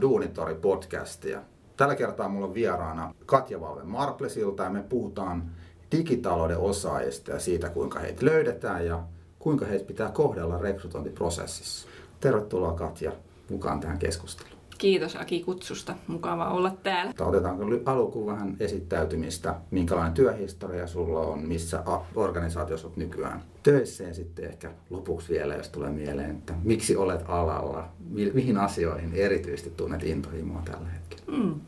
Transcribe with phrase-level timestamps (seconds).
[0.00, 1.40] Duunitori-podcastia.
[1.76, 5.50] Tällä kertaa mulla on vieraana Katja Valve Marplesilta ja me puhutaan
[5.92, 9.02] digitalouden osaajista ja siitä, kuinka heitä löydetään ja
[9.38, 11.88] kuinka heitä pitää kohdella rekrytointiprosessissa.
[12.20, 13.12] Tervetuloa Katja
[13.50, 14.57] mukaan tähän keskusteluun.
[14.78, 15.94] Kiitos Aki kutsusta.
[16.06, 17.12] Mukava olla täällä.
[17.20, 21.82] Otetaanko alkuun vähän esittäytymistä, minkälainen työhistoria sulla on, missä
[22.14, 27.24] organisaatiossa olet nykyään töissä ja sitten ehkä lopuksi vielä, jos tulee mieleen, että miksi olet
[27.28, 27.88] alalla,
[28.34, 31.38] mihin asioihin erityisesti tunnet intohimoa tällä hetkellä?
[31.38, 31.60] Mm.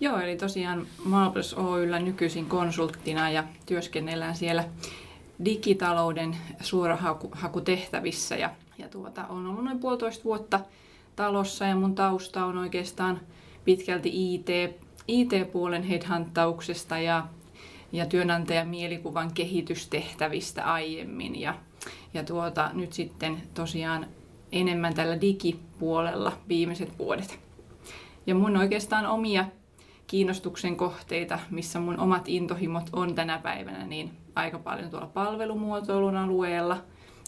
[0.00, 4.64] Joo, eli tosiaan Malpros Oyllä nykyisin konsulttina ja työskennellään siellä
[5.44, 10.60] digitalouden suorahakutehtävissä ja, ja tuota, on ollut noin puolitoista vuotta
[11.16, 13.20] talossa ja mun tausta on oikeastaan
[13.64, 14.46] pitkälti IT,
[15.08, 17.26] IT-puolen headhuntauksesta ja,
[17.92, 21.54] ja työnantajan mielikuvan kehitystehtävistä aiemmin ja,
[22.14, 24.06] ja tuota, nyt sitten tosiaan
[24.52, 27.40] enemmän tällä digipuolella viimeiset vuodet.
[28.26, 29.44] Ja mun oikeastaan omia
[30.06, 36.76] kiinnostuksen kohteita, missä mun omat intohimot on tänä päivänä, niin aika paljon tuolla palvelumuotoilun alueella.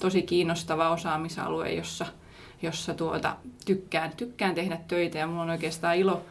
[0.01, 2.07] Tosi kiinnostava osaamisalue, jossa–
[2.63, 6.23] jossa tuota, tykkään, tykkään tehdä töitä ja mulla on oikeastaan ilo,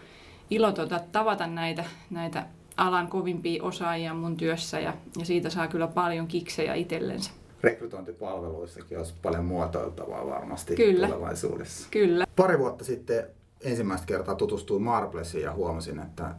[0.49, 2.45] ilo tuota, tavata näitä, näitä
[2.77, 7.31] alan kovimpia osaajia mun työssä ja, ja siitä saa kyllä paljon kiksejä itsellensä.
[7.63, 11.07] Rekrytointipalveluissakin olisi paljon muotoiltavaa varmasti kyllä.
[11.07, 11.87] tulevaisuudessa.
[11.91, 12.25] Kyllä.
[12.35, 13.27] Pari vuotta sitten
[13.61, 16.35] ensimmäistä kertaa tutustuin Marplesiin ja huomasin, että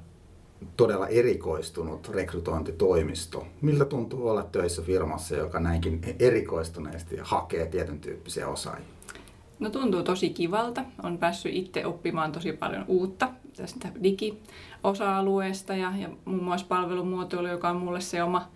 [0.77, 3.47] todella erikoistunut rekrytointitoimisto.
[3.61, 8.94] Miltä tuntuu olla töissä firmassa, joka näinkin erikoistuneesti hakee tietyn tyyppisiä osaajia?
[9.59, 10.85] No tuntuu tosi kivalta.
[11.03, 17.69] On päässyt itse oppimaan tosi paljon uutta tästä digiosa-alueesta ja, ja muun muassa palvelumuotoilu, joka
[17.69, 18.49] on mulle se oma,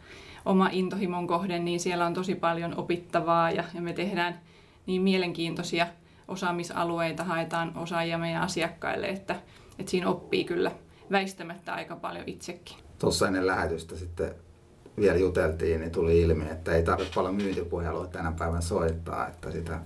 [0.45, 4.41] oma intohimon kohde, niin siellä on tosi paljon opittavaa ja, ja me tehdään
[4.87, 5.87] niin mielenkiintoisia
[6.29, 9.37] osaamisalueita, haetaan osaajia meidän asiakkaille, että,
[9.79, 10.73] että siinä oppii kyllä
[11.11, 12.77] väistämättä aika paljon itsekin.
[12.99, 14.35] Tuossa ennen lähetystä sitten
[15.01, 19.81] vielä juteltiin, niin tuli ilmi, että ei tarvitse paljon myyntipuhelua tänä päivän soittaa, että sitä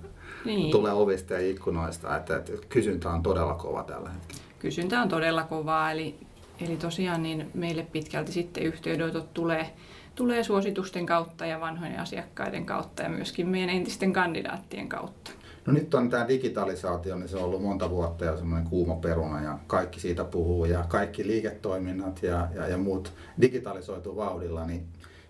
[0.44, 0.70] niin.
[0.70, 4.42] tulee ovista ja ikkunoista, että, että kysyntä on todella kova tällä hetkellä.
[4.58, 6.14] Kysyntä on todella kovaa, eli,
[6.60, 9.70] eli tosiaan niin meille pitkälti sitten yhteydenotot tulee,
[10.14, 15.30] tulee suositusten kautta ja vanhojen asiakkaiden kautta ja myöskin meidän entisten kandidaattien kautta.
[15.66, 19.42] No nyt on tämä digitalisaatio, niin se on ollut monta vuotta ja semmoinen kuuma peruna
[19.42, 24.86] ja kaikki siitä puhuu ja kaikki liiketoiminnat ja, ja, ja muut digitalisoitu vauhdilla, niin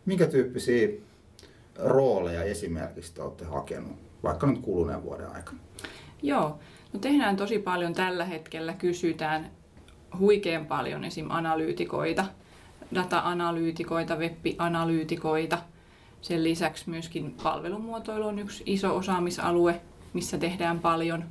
[0.06, 0.88] minkä tyyppisiä
[1.78, 5.58] rooleja esimerkiksi olette hakenut vaikka nyt kuluneen vuoden aikana?
[6.22, 6.58] Joo,
[6.92, 9.50] no tehdään tosi paljon tällä hetkellä, kysytään
[10.18, 11.30] huikean paljon esim.
[11.30, 12.24] analyytikoita,
[12.94, 15.58] data-analyytikoita, web-analyytikoita.
[16.20, 19.80] Sen lisäksi myöskin palvelumuotoilu on yksi iso osaamisalue,
[20.12, 21.24] missä tehdään paljon.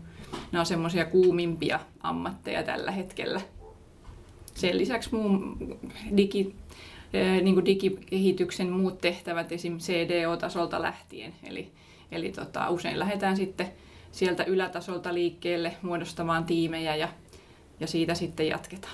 [0.52, 3.42] Nämä on semmoisia kuumimpia ammatteja tällä hetkellä.
[4.56, 5.58] Sen lisäksi muun
[6.18, 6.56] digi,
[7.14, 9.78] niin kuin digikehityksen muut tehtävät, esim.
[9.78, 11.72] CDO-tasolta lähtien, eli
[12.12, 13.72] Eli tota, usein lähdetään sitten
[14.12, 17.10] sieltä ylätasolta liikkeelle muodostamaan tiimejä ja,
[17.80, 18.94] ja siitä sitten jatketaan.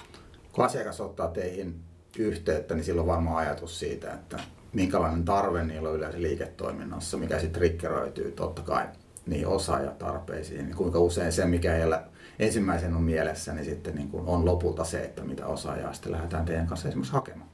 [0.54, 1.76] Kun asiakas ottaa teihin
[2.18, 4.40] yhteyttä, niin silloin varmaan ajatus siitä, että
[4.74, 8.86] minkälainen tarve niillä on yleensä liiketoiminnassa, mikä sitten triggeröityy totta kai
[9.26, 12.04] niin osaajatarpeisiin, niin kuinka usein se, mikä heillä
[12.40, 16.46] ensimmäisen on mielessä, niin sitten niin kuin on lopulta se, että mitä osaajaa sitten lähdetään
[16.46, 17.50] teidän kanssa esimerkiksi hakemaan.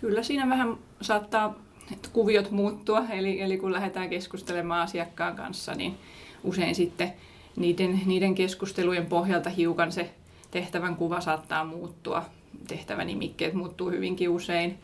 [0.00, 1.54] Kyllä siinä vähän saattaa
[2.12, 5.98] kuviot muuttua, eli, eli kun lähdetään keskustelemaan asiakkaan kanssa, niin
[6.44, 7.12] usein sitten
[7.56, 10.10] niiden, niiden keskustelujen pohjalta hiukan se
[10.50, 12.24] tehtävän kuva saattaa muuttua.
[12.68, 14.78] Tehtävänimikkeet muuttuu hyvinkin usein,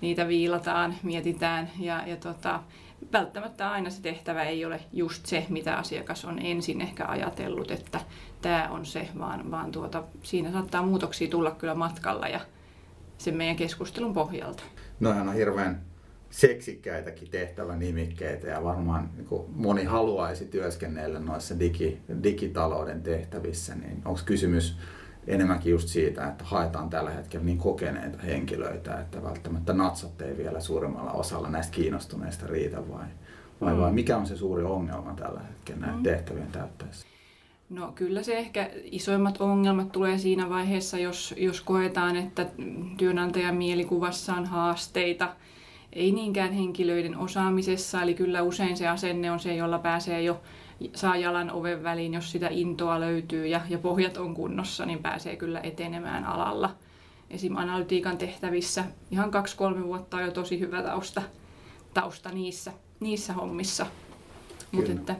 [0.00, 2.60] niitä viilataan, mietitään ja, ja tota,
[3.12, 8.00] välttämättä aina se tehtävä ei ole just se, mitä asiakas on ensin ehkä ajatellut, että
[8.42, 12.40] tämä on se, vaan, vaan tuota, siinä saattaa muutoksia tulla kyllä matkalla ja
[13.18, 14.62] sen meidän keskustelun pohjalta.
[15.00, 15.82] Noihan on hirveän
[16.30, 24.20] seksikkäitäkin tehtävänimikkeitä ja varmaan niin kuin moni haluaisi työskennellä noissa digi, digitalouden tehtävissä, niin onko
[24.24, 24.76] kysymys
[25.26, 30.60] enemmänkin just siitä, että haetaan tällä hetkellä niin kokeneita henkilöitä, että välttämättä natsat ei vielä
[30.60, 33.06] suurimmalla osalla näistä kiinnostuneista riitä vai,
[33.60, 33.80] vai, mm.
[33.80, 36.02] vai mikä on se suuri ongelma tällä hetkellä näiden mm.
[36.02, 37.06] tehtävien täyttäessä?
[37.70, 42.46] No kyllä se ehkä isoimmat ongelmat tulee siinä vaiheessa, jos, jos koetaan, että
[42.98, 45.28] työnantajan mielikuvassa on haasteita–
[45.96, 50.40] ei niinkään henkilöiden osaamisessa, eli kyllä usein se asenne on se, jolla pääsee jo
[50.94, 55.36] saa jalan oven väliin, jos sitä intoa löytyy ja, ja pohjat on kunnossa, niin pääsee
[55.36, 56.74] kyllä etenemään alalla.
[57.30, 57.56] Esim.
[57.56, 61.22] analytiikan tehtävissä ihan kaksi-kolme vuotta on jo tosi hyvä tausta,
[61.94, 63.86] tausta niissä, niissä hommissa.
[64.72, 65.16] Mutta että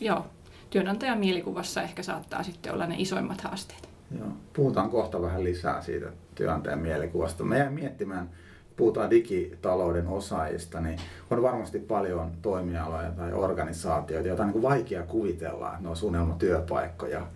[0.00, 0.26] joo,
[0.74, 3.88] työnantajan mielikuvassa ehkä saattaa sitten olla ne isoimmat haasteet.
[4.18, 4.28] Joo.
[4.52, 7.44] Puhutaan kohta vähän lisää siitä työnantajan mielikuvasta.
[7.44, 8.30] Mä jäin miettimään,
[8.76, 10.98] puhutaan digitalouden osaajista, niin
[11.30, 17.26] on varmasti paljon toimialoja tai organisaatioita, joita on niin vaikea kuvitella, että ne on unelmatyöpaikkoja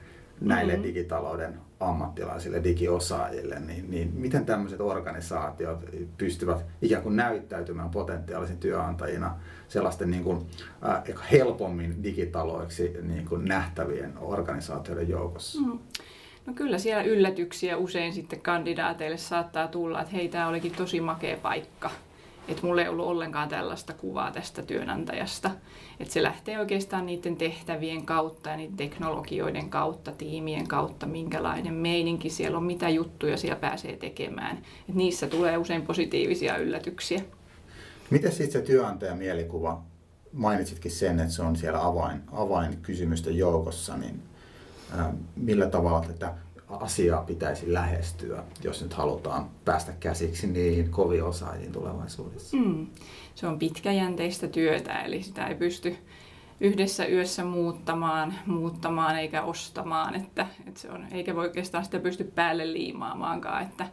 [0.41, 0.89] näille mm-hmm.
[0.89, 5.85] digitalouden ammattilaisille, digiosaajille, niin, niin miten tämmöiset organisaatiot
[6.19, 9.37] pystyvät ikään kuin näyttäytymään potentiaalisen työnantajina
[9.69, 10.47] sellaisten niin kuin,
[10.89, 15.61] äh, helpommin digitaloiksi niin kuin nähtävien organisaatioiden joukossa?
[15.61, 15.79] Mm.
[16.47, 21.37] No kyllä siellä yllätyksiä usein sitten kandidaateille saattaa tulla, että hei, tämä olikin tosi makea
[21.37, 21.91] paikka.
[22.49, 25.51] Että mulla ei ollut ollenkaan tällaista kuvaa tästä työnantajasta.
[26.01, 32.31] Että se lähtee oikeastaan niiden tehtävien kautta ja niiden teknologioiden kautta, tiimien kautta, minkälainen meininki
[32.31, 34.59] siellä on, mitä juttuja siellä pääsee tekemään.
[34.89, 37.23] Et niissä tulee usein positiivisia yllätyksiä.
[38.11, 39.83] Miten sitten se työnantajan mielikuva,
[40.33, 44.23] mainitsitkin sen, että se on siellä avain, avainkysymysten joukossa, niin
[45.37, 46.35] millä tavalla tätä
[46.71, 52.57] asiaa pitäisi lähestyä, jos nyt halutaan päästä käsiksi niihin kovin osaajiin tulevaisuudessa?
[52.57, 52.87] Mm.
[53.35, 55.97] Se on pitkäjänteistä työtä, eli sitä ei pysty
[56.61, 62.25] yhdessä yössä muuttamaan, muuttamaan eikä ostamaan, että, että se on, eikä voi oikeastaan sitä pysty
[62.25, 63.87] päälle liimaamaankaan, että,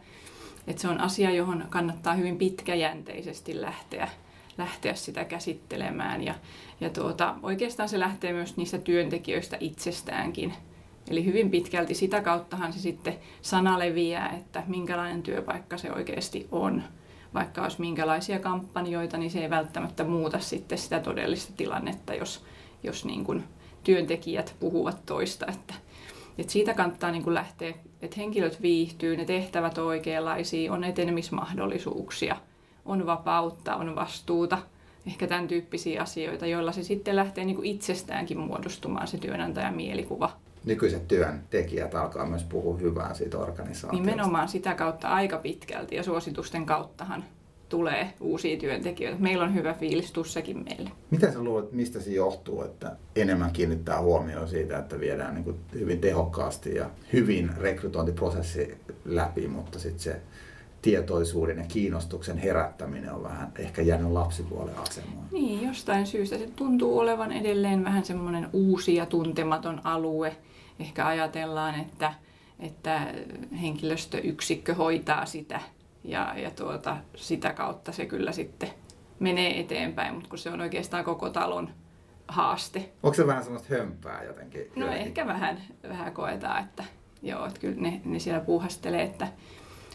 [0.68, 4.08] että se on asia, johon kannattaa hyvin pitkäjänteisesti lähteä,
[4.58, 6.36] lähteä sitä käsittelemään ja,
[6.82, 10.54] ja tuota, oikeastaan se lähtee myös niistä työntekijöistä itsestäänkin,
[11.10, 16.84] Eli hyvin pitkälti sitä kauttahan se sitten sana leviää, että minkälainen työpaikka se oikeasti on.
[17.34, 22.44] Vaikka olisi minkälaisia kampanjoita, niin se ei välttämättä muuta sitten sitä todellista tilannetta, jos,
[22.84, 23.44] jos niin kuin
[23.84, 25.46] työntekijät puhuvat toista.
[25.50, 25.74] Että,
[26.38, 32.36] että siitä kannattaa niin kuin lähteä, että henkilöt viihtyy, ne tehtävät on oikeanlaisia, on etenemismahdollisuuksia,
[32.86, 34.58] on vapautta, on vastuuta,
[35.08, 40.45] ehkä tämän tyyppisiä asioita, joilla se sitten lähtee niin kuin itsestäänkin muodostumaan se työnantajan mielikuva
[40.66, 44.10] nykyiset työntekijät alkaa myös puhua hyvää siitä organisaatiosta.
[44.10, 47.24] Nimenomaan sitä kautta aika pitkälti ja suositusten kauttahan
[47.70, 49.22] tulee uusia työntekijöitä.
[49.22, 50.92] Meillä on hyvä fiilis tussakin meille.
[51.12, 55.60] Mitä sä luulet, mistä se johtuu, että enemmän kiinnittää huomioon siitä, että viedään niin kuin
[55.74, 60.22] hyvin tehokkaasti ja hyvin rekrytointiprosessi läpi, mutta sitten se
[60.82, 65.28] tietoisuuden ja kiinnostuksen herättäminen on vähän ehkä jäänyt lapsipuolen asemaan.
[65.32, 70.36] Niin, jostain syystä se tuntuu olevan edelleen vähän semmoinen uusi ja tuntematon alue,
[70.80, 72.14] ehkä ajatellaan, että,
[72.60, 73.08] että
[73.62, 75.60] henkilöstöyksikkö hoitaa sitä
[76.04, 78.70] ja, ja tuota, sitä kautta se kyllä sitten
[79.20, 81.70] menee eteenpäin, mutta kun se on oikeastaan koko talon
[82.28, 82.90] haaste.
[83.04, 84.62] Onko se vähän semmoista hömpää jotenkin?
[84.76, 85.08] No jotenkin?
[85.08, 86.84] ehkä vähän, vähän koetaan, että
[87.22, 89.28] joo, että kyllä ne, ne siellä puuhastelee, että,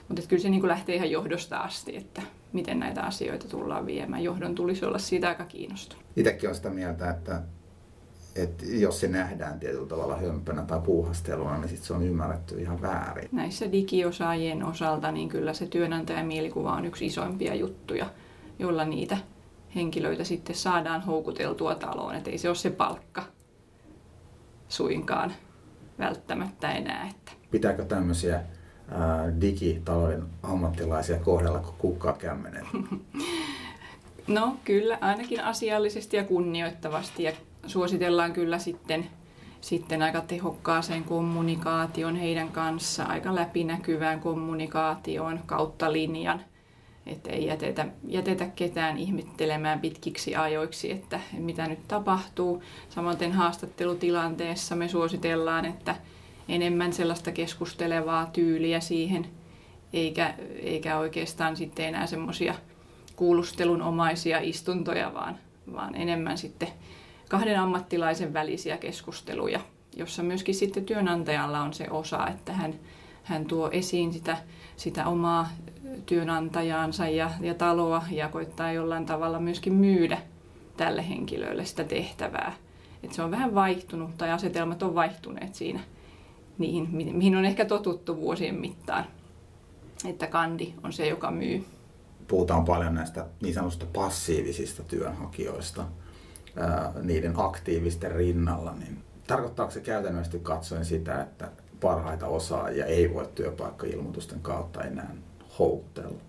[0.09, 2.23] mutta että kyllä se niin kuin lähtee ihan johdosta asti, että
[2.53, 4.25] miten näitä asioita tullaan viemään.
[4.25, 6.05] Johdon tulisi olla siitä aika kiinnostunut.
[6.17, 7.43] Itsekin olen sitä mieltä, että
[8.37, 12.83] että jos se nähdään tietyllä tavalla hömpönä tai puuhasteluna, niin sit se on ymmärretty ihan
[12.83, 13.29] väärin.
[13.33, 18.07] Näissä digiosaajien osalta niin kyllä se työnantajan mielikuva on yksi isoimpia juttuja,
[18.59, 19.17] jolla niitä
[19.75, 22.15] henkilöitä sitten saadaan houkuteltua taloon.
[22.15, 23.23] Että ei se ole se palkka
[24.69, 25.33] suinkaan
[25.99, 27.09] välttämättä enää.
[27.11, 27.33] Että.
[27.51, 28.41] Pitääkö tämmöisiä
[29.41, 32.67] digitalouden ammattilaisia kohdella kuin kukkaa kämmenen?
[34.27, 37.33] No kyllä, ainakin asiallisesti ja kunnioittavasti ja
[37.67, 39.07] suositellaan kyllä sitten,
[39.61, 46.41] sitten aika tehokkaaseen kommunikaation heidän kanssa, aika läpinäkyvään kommunikaatioon kautta linjan.
[47.07, 52.63] Että ei jätetä, jätetä ketään ihmettelemään pitkiksi ajoiksi, että mitä nyt tapahtuu.
[52.89, 55.97] Samoin haastattelutilanteessa me suositellaan, että
[56.49, 59.27] enemmän sellaista keskustelevaa tyyliä siihen,
[59.93, 62.55] eikä, eikä oikeastaan sitten enää semmoisia
[63.17, 65.39] kuulustelunomaisia istuntoja, vaan,
[65.73, 66.69] vaan enemmän sitten
[67.31, 69.61] kahden ammattilaisen välisiä keskusteluja,
[69.97, 72.75] jossa myöskin sitten työnantajalla on se osa, että hän,
[73.23, 74.37] hän tuo esiin sitä,
[74.77, 75.49] sitä omaa
[76.07, 80.19] työnantajaansa ja, ja taloa ja koittaa jollain tavalla myöskin myydä
[80.77, 82.53] tälle henkilölle sitä tehtävää.
[83.03, 85.81] Et se on vähän vaihtunut tai asetelmat on vaihtuneet siinä
[86.59, 89.05] niihin, mihin on ehkä totuttu vuosien mittaan,
[90.09, 91.65] että kandi on se, joka myy.
[92.29, 95.85] Puhutaan paljon näistä niin sanotusta passiivisista työnhakijoista
[97.03, 101.49] niiden aktiivisten rinnalla, niin tarkoittaako se käytännössä katsoen sitä, että
[101.81, 105.15] parhaita osaajia ei voi työpaikkailmoitusten kautta enää
[105.59, 106.21] houkutella?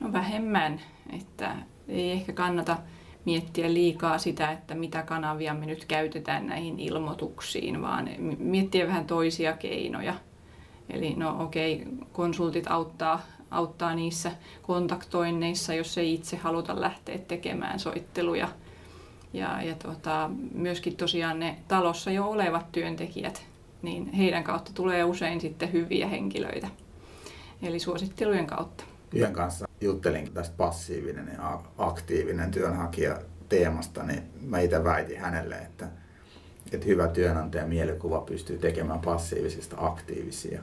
[0.00, 0.80] No vähemmän,
[1.12, 1.56] että
[1.88, 2.76] ei ehkä kannata
[3.24, 9.52] miettiä liikaa sitä, että mitä kanavia me nyt käytetään näihin ilmoituksiin, vaan miettiä vähän toisia
[9.52, 10.14] keinoja.
[10.90, 17.78] Eli no okei, okay, konsultit auttaa, auttaa niissä kontaktoinneissa, jos ei itse haluta lähteä tekemään
[17.78, 18.48] soitteluja
[19.34, 23.42] Ja, ja tota, myöskin tosiaan ne talossa jo olevat työntekijät,
[23.82, 26.68] niin heidän kautta tulee usein sitten hyviä henkilöitä.
[27.62, 28.84] Eli suosittelujen kautta.
[29.14, 35.88] Yhden kanssa juttelin tästä passiivinen ja aktiivinen työnhakija teemasta, niin mä itse väitin hänelle, että,
[36.72, 40.60] että hyvä työnantaja mielikuva pystyy tekemään passiivisista aktiivisia.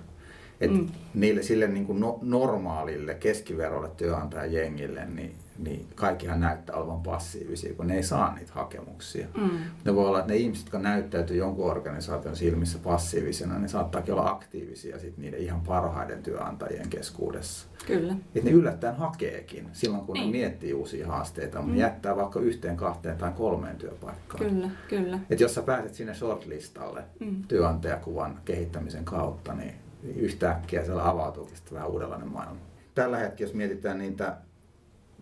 [0.62, 0.88] Et mm.
[1.13, 7.88] niille, sille niin kuin no, normaalille keskiverolle työnantajajengille, niin niin kaikkihan näyttää olevan passiivisia, kun
[7.88, 9.27] ne ei saa niitä hakemuksia.
[9.38, 9.50] Mm.
[9.86, 14.30] Ne voi olla, että ne ihmiset, jotka näyttäytyy jonkun organisaation silmissä passiivisena, ne saattaakin olla
[14.30, 17.68] aktiivisia sit niiden ihan parhaiden työnantajien keskuudessa.
[17.88, 18.15] Kyllä.
[18.36, 20.25] Et ne yllättäen hakeekin silloin, kun niin.
[20.25, 21.80] ne miettii uusia haasteita, mutta mm.
[21.80, 24.46] jättää vaikka yhteen, kahteen tai kolmeen työpaikkaan.
[24.46, 25.20] Kyllä, kyllä.
[25.30, 27.41] Et jos sä pääset sinne shortlistalle mm.
[27.48, 32.60] työnantajakuvan kehittämisen kautta, niin yhtäkkiä siellä avautuukin vähän uudenlainen maailma.
[32.96, 34.38] Tällä hetkellä, jos mietitään niitä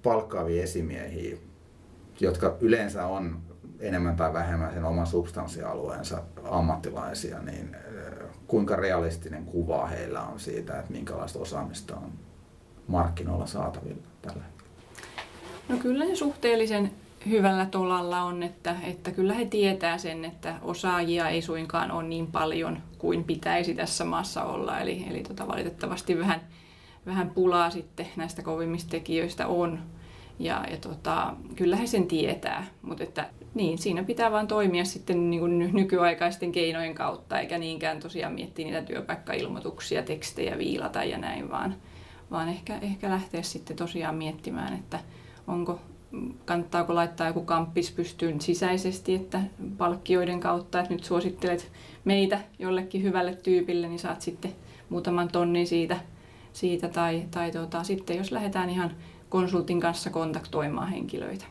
[0.04, 1.38] palkkaavia esimiehiä,
[2.20, 3.40] jotka yleensä on
[3.80, 7.76] enemmän tai vähemmän sen oman substanssialueensa ammattilaisia, niin
[8.48, 12.12] kuinka realistinen kuva heillä on siitä, että minkälaista osaamista on
[12.88, 14.44] markkinoilla saatavilla tällä?
[15.70, 16.92] No kyllä ne suhteellisen
[17.30, 22.28] hyvällä tolalla on, että, että kyllä he tietää sen, että osaajia ei suinkaan ole niin
[22.28, 24.80] paljon kuin pitäisi tässä maassa olla.
[24.80, 26.42] Eli, eli tota, valitettavasti vähän
[27.06, 29.80] vähän pulaa sitten näistä kovimmista tekijöistä on.
[30.40, 35.30] Ja, ja tota, kyllä he sen tietää, mutta että niin, siinä pitää vaan toimia sitten
[35.30, 41.50] niin kuin nykyaikaisten keinojen kautta, eikä niinkään tosiaan miettiä niitä työpaikkailmoituksia, tekstejä viilata ja näin,
[41.50, 41.76] vaan,
[42.32, 45.00] vaan ehkä, ehkä lähteä sitten tosiaan miettimään, että
[45.48, 45.80] onko,
[46.46, 49.42] kannattaako laittaa joku kamppis pystyyn sisäisesti, että
[49.78, 51.72] palkkioiden kautta, että nyt suosittelet
[52.06, 54.56] meitä jollekin hyvälle tyypille, niin saat sitten
[54.90, 55.98] muutaman tonnin siitä
[56.54, 58.92] siitä tai, tai tota, sitten jos lähdetään ihan
[59.30, 61.46] konsultin kanssa kontaktoimaan henkilöitä.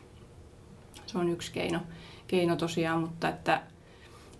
[1.05, 1.79] Se on yksi keino,
[2.27, 3.61] keino tosiaan, mutta että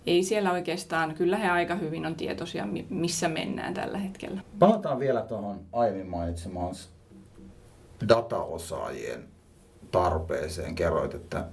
[0.06, 4.40] ei siellä oikeastaan, kyllä he aika hyvin on tietoisia, missä mennään tällä hetkellä.
[4.58, 6.74] Palataan vielä tuohon aiemmin mainitsemaan
[8.08, 9.28] dataosaajien
[9.90, 10.74] tarpeeseen.
[10.74, 11.46] Kerroit, että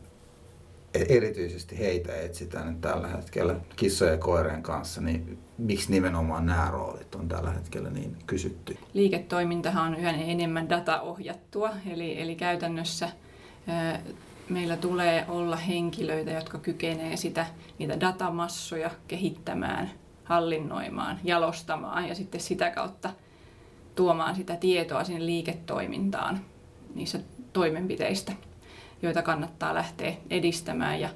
[1.09, 7.15] erityisesti heitä etsitään nyt tällä hetkellä kissojen ja koirien kanssa, niin miksi nimenomaan nämä roolit
[7.15, 8.77] on tällä hetkellä niin kysytty?
[8.93, 13.09] Liiketoimintahan on yhä enemmän dataohjattua, eli, eli käytännössä
[14.49, 17.45] meillä tulee olla henkilöitä, jotka kykenevät sitä,
[17.79, 19.91] niitä datamassoja kehittämään,
[20.23, 23.09] hallinnoimaan, jalostamaan ja sitten sitä kautta
[23.95, 26.39] tuomaan sitä tietoa sinne liiketoimintaan
[26.95, 27.19] niissä
[27.53, 28.33] toimenpiteistä
[29.01, 30.99] joita kannattaa lähteä edistämään.
[30.99, 31.09] Ja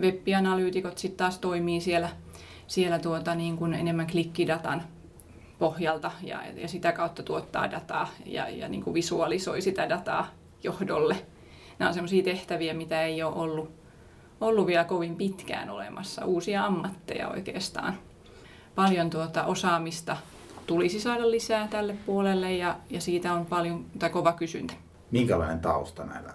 [0.00, 2.08] web-analyytikot sitten taas toimii siellä,
[2.66, 4.82] siellä tuota niin kuin enemmän klikkidatan
[5.58, 10.26] pohjalta ja, ja sitä kautta tuottaa dataa ja, ja niin kuin visualisoi sitä dataa
[10.62, 11.16] johdolle.
[11.78, 13.70] Nämä on sellaisia tehtäviä, mitä ei ole ollut,
[14.40, 17.94] ollut vielä kovin pitkään olemassa, uusia ammatteja oikeastaan.
[18.74, 20.16] Paljon tuota osaamista
[20.66, 24.74] tulisi saada lisää tälle puolelle ja, ja siitä on paljon tai kova kysyntä.
[25.10, 26.34] Minkälainen tausta näillä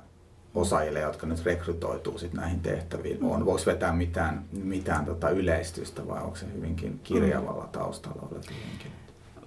[0.56, 3.46] osaajille, jotka nyt rekrytoituu sit näihin tehtäviin on?
[3.46, 8.92] Voiko vetää mitään, mitään tota yleistystä vai onko se hyvinkin kirjavalla taustalla oleva henkilö?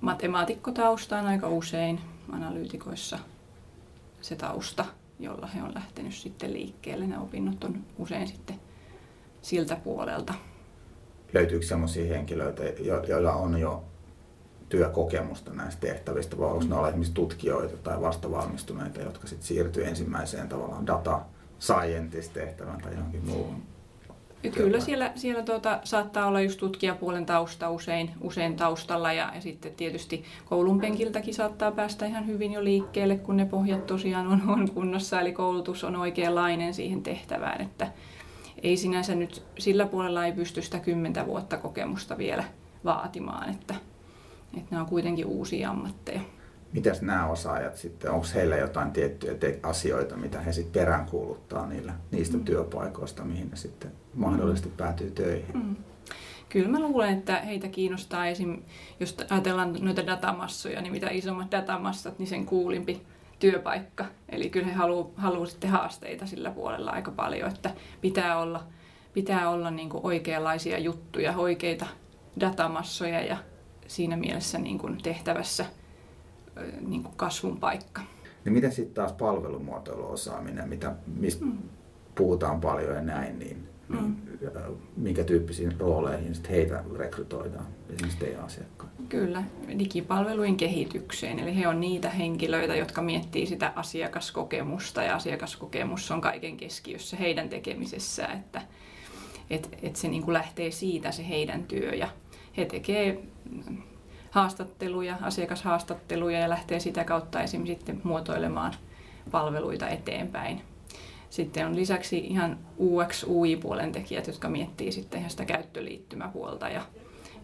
[0.01, 2.01] Matemaatikko-tausta on aika usein
[2.33, 3.19] analyytikoissa
[4.21, 4.85] se tausta,
[5.21, 7.07] jolla he on lähtenyt sitten liikkeelle.
[7.07, 8.61] Ne opinnot on usein sitten
[9.43, 10.35] siltä puolelta.
[11.33, 12.63] Löytyykö sellaisia henkilöitä,
[13.09, 13.85] joilla on jo
[14.69, 20.49] työkokemusta näistä tehtävistä, vai onko ne olla esimerkiksi tutkijoita tai vastavalmistuneita, jotka sitten siirtyy ensimmäiseen
[20.49, 21.21] tavallaan data
[21.61, 23.63] scientist-tehtävään tai johonkin muuhun?
[24.55, 29.75] Kyllä siellä, siellä tuota, saattaa olla just tutkijapuolen tausta usein, usein taustalla ja, ja sitten
[29.75, 34.71] tietysti koulun penkiltäkin saattaa päästä ihan hyvin jo liikkeelle, kun ne pohjat tosiaan on, on
[34.71, 37.93] kunnossa, eli koulutus on oikeanlainen siihen tehtävään, että
[38.63, 42.45] ei sinänsä nyt sillä puolella ei pysty sitä kymmentä vuotta kokemusta vielä
[42.85, 43.75] vaatimaan, että
[44.55, 46.21] että nämä on kuitenkin uusia ammatteja.
[46.73, 51.93] Mitäs nämä osaajat sitten, onko heillä jotain tiettyjä te- asioita, mitä he sitten peräänkuuluttaa niillä,
[52.11, 52.45] niistä mm.
[52.45, 55.57] työpaikoista, mihin ne sitten mahdollisesti päätyy töihin?
[55.57, 55.77] Mm.
[56.49, 58.63] Kyllä mä luulen, että heitä kiinnostaa esim.
[59.01, 63.03] jos ajatellaan noita datamassoja, niin mitä isommat datamassat, niin sen kuulimpi
[63.39, 64.05] työpaikka.
[64.29, 68.63] Eli kyllä he haluaa haluu sitten haasteita sillä puolella aika paljon, että pitää olla,
[69.13, 71.87] pitää olla niin oikeanlaisia juttuja, oikeita
[72.41, 73.37] datamassoja ja
[73.89, 75.67] siinä mielessä niin kuin tehtävässä
[76.87, 78.03] niin kuin kasvun paikka.
[78.45, 81.59] Niin miten sitten taas palvelumuotoiluosaaminen, mitä, mistä mm.
[82.15, 84.77] puhutaan paljon ja näin, niin, niin mm.
[84.97, 88.91] minkä tyyppisiin rooleihin sit heitä rekrytoidaan esimerkiksi teidän asiakkaan?
[89.09, 89.43] Kyllä,
[89.79, 91.39] digipalvelujen kehitykseen.
[91.39, 97.49] Eli he on niitä henkilöitä, jotka miettii sitä asiakaskokemusta ja asiakaskokemus on kaiken keskiössä heidän
[97.49, 98.63] tekemisessään, että
[99.51, 102.09] et, et se niin kuin lähtee siitä se heidän työ ja
[102.57, 103.23] he tekee
[104.31, 107.67] haastatteluja, asiakashaastatteluja ja lähtee sitä kautta esim.
[107.67, 108.73] sitten muotoilemaan
[109.31, 110.63] palveluita eteenpäin.
[111.31, 116.83] Sitten on lisäksi ihan UX, UI-puolen tekijät, jotka miettii sitten ihan sitä käyttöliittymäpuolta ja,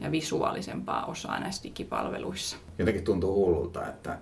[0.01, 2.57] ja visuaalisempaa osaa näissä digipalveluissa.
[2.79, 4.19] Jotenkin tuntuu hullulta, että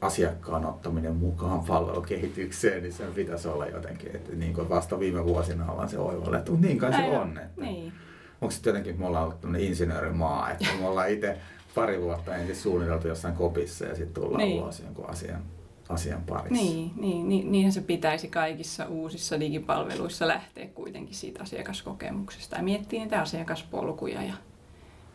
[0.00, 5.72] asiakkaan ottaminen mukaan palvelukehitykseen, niin sen pitäisi olla jotenkin, että niin kuin vasta viime vuosina
[5.72, 7.38] ollaan se oivallettu, niin kai se on.
[7.38, 7.92] Että niin.
[8.40, 11.38] Onko se jotenkin, me ollaan ollut insinöörimaa, että me ollaan itse
[11.74, 14.62] pari vuotta ensin suunniteltu jossain kopissa ja sitten tullaan niin.
[14.62, 15.42] ulos jonkun asian,
[15.88, 16.64] asian parissa.
[16.64, 23.00] Niin, niin, niin, niinhän se pitäisi kaikissa uusissa digipalveluissa lähteä kuitenkin siitä asiakaskokemuksesta ja miettiä
[23.00, 24.34] niitä asiakaspolkuja ja,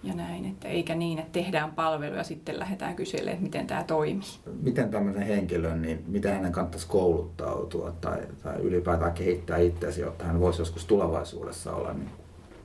[0.04, 3.84] ja näin, että eikä niin, että tehdään palvelu ja sitten lähdetään kyselemään, että miten tämä
[3.84, 4.40] toimii.
[4.62, 10.40] Miten tämmöisen henkilön, niin mitä hänen kannattaisi kouluttautua tai, tai ylipäätään kehittää itseäsi, jotta hän
[10.40, 12.10] voisi joskus tulevaisuudessa olla niin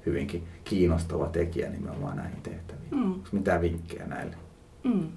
[0.07, 2.91] hyvinkin kiinnostava tekijä nimenomaan näihin tehtäviin.
[2.91, 3.13] Mm.
[3.13, 4.37] Onko mitään vinkkejä näille?
[4.85, 5.09] Mm.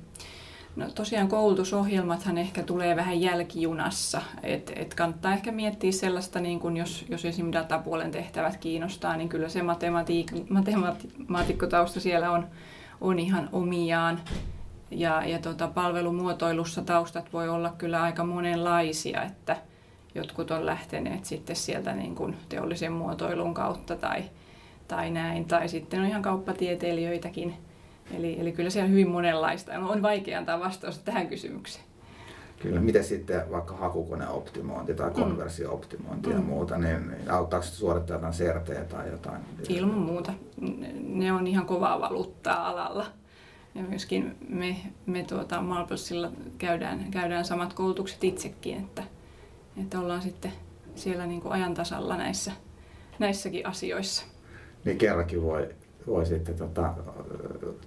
[0.75, 6.77] No tosiaan koulutusohjelmathan ehkä tulee vähän jälkijunassa, että et kannattaa ehkä miettiä sellaista, niin kun
[6.77, 12.47] jos, jos esimerkiksi datapuolen tehtävät kiinnostaa, niin kyllä se matematiik- siellä on,
[13.01, 14.19] on ihan omiaan.
[14.91, 19.57] Ja, ja tota, palvelumuotoilussa taustat voi olla kyllä aika monenlaisia, että
[20.15, 24.23] jotkut on lähteneet sitten sieltä niin kuin teollisen muotoilun kautta tai,
[24.87, 25.45] tai näin.
[25.45, 27.53] Tai sitten on ihan kauppatieteilijöitäkin.
[28.11, 29.71] Eli, eli kyllä siellä hyvin monenlaista.
[29.79, 31.85] On vaikea antaa vastausta tähän kysymykseen.
[32.63, 35.15] Kyllä, miten sitten vaikka hakukoneoptimointi tai mm.
[35.15, 36.35] konversiooptimointi mm.
[36.35, 39.41] ja muuta, niin, auttaako se suorittaa jotain CRT tai jotain?
[39.69, 40.33] Ilman muuta.
[41.03, 43.05] Ne on ihan kovaa valuuttaa alalla.
[43.75, 49.03] Ja myöskin me, me tuota, Malpulsilla käydään, käydään samat koulutukset itsekin, että,
[49.81, 50.51] että ollaan sitten
[50.95, 52.51] siellä niin kuin ajan tasalla näissä,
[53.19, 54.25] näissäkin asioissa
[54.85, 55.69] niin kerrankin voi,
[56.07, 56.93] voi sitten tota,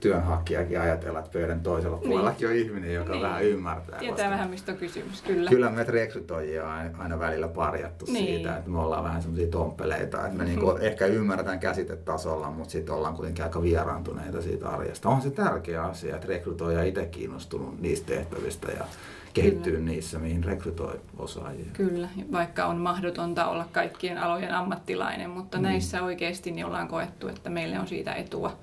[0.01, 2.09] työnhakijakin ajatella, että pöydän toisella niin.
[2.09, 3.23] puolellakin on ihminen, joka niin.
[3.23, 3.99] vähän ymmärtää.
[3.99, 4.31] Tietää vasta.
[4.31, 5.51] vähän, mistä on kysymys, kyllä.
[5.51, 8.27] Kyllä me rekrytoijia on aina välillä parjattu niin.
[8.27, 12.95] siitä, että me ollaan vähän semmoisia tomppeleita, että me niinku ehkä ymmärretään käsitetasolla, mutta sitten
[12.95, 15.09] ollaan kuitenkin aika vieraantuneita siitä arjesta.
[15.09, 18.85] On se tärkeä asia, että rekrytoija itse kiinnostunut niistä tehtävistä ja
[19.37, 19.85] kehittyy Kyllä.
[19.85, 21.67] niissä, mihin rekrytoi osaajia.
[21.73, 25.63] Kyllä, vaikka on mahdotonta olla kaikkien alojen ammattilainen, mutta mm.
[25.63, 28.59] näissä oikeasti niin ollaan koettu, että meille on siitä etua,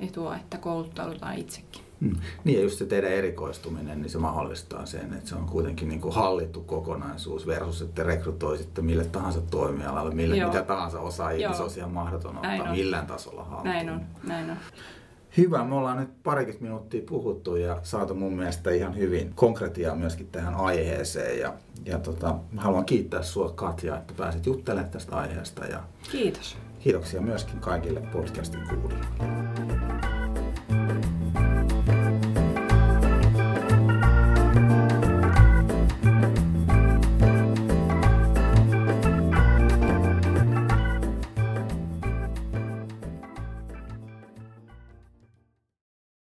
[0.00, 1.82] etua että kouluttaudutaan itsekin.
[2.00, 2.16] Mm.
[2.44, 6.00] Niin ja just se teidän erikoistuminen, niin se mahdollistaa sen, että se on kuitenkin niin
[6.00, 10.52] kuin hallittu kokonaisuus versus, että rekrytoisitte mille tahansa toimialalle, mille, Joo.
[10.52, 13.74] mitä tahansa osaajia, niin se olisi ihan mahdoton ottaa millään tasolla haltuun.
[13.74, 14.56] Näin on, näin on.
[15.38, 20.28] Hyvä, me ollaan nyt parikymmentä minuuttia puhuttu ja saatu mun mielestä ihan hyvin konkretiaa myöskin
[20.32, 21.40] tähän aiheeseen.
[21.40, 25.66] Ja, ja tota, haluan kiittää sinua Katja, että pääsit juttelemaan tästä aiheesta.
[25.66, 26.56] Ja Kiitos.
[26.78, 30.27] Kiitoksia myöskin kaikille podcastin kuulijoille.